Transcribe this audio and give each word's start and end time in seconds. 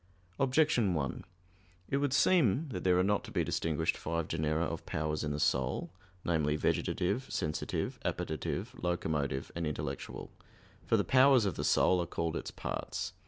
Objection 0.39 0.95
1: 0.95 1.23
It 1.87 1.97
would 1.97 2.11
seem 2.11 2.69
that 2.69 2.83
there 2.83 2.97
are 2.97 3.03
not 3.03 3.23
to 3.23 3.29
be 3.29 3.43
distinguished 3.43 3.95
five 3.95 4.27
genera 4.27 4.63
of 4.63 4.83
powers 4.87 5.23
in 5.23 5.29
the 5.29 5.39
soul 5.39 5.93
namely, 6.25 6.55
vegetative, 6.55 7.31
sensitive, 7.31 7.99
appetitive, 8.03 8.73
locomotive, 8.81 9.51
and 9.55 9.67
intellectual. 9.67 10.31
For 10.87 10.97
the 10.97 11.03
powers 11.03 11.45
of 11.45 11.53
the 11.53 11.63
soul 11.63 12.01
are 12.01 12.07
called 12.07 12.35
its 12.35 12.49
parts. 12.49 13.13